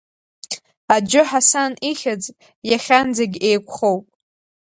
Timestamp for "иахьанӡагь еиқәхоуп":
2.69-4.05